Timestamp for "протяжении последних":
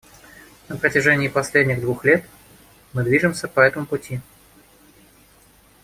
0.77-1.79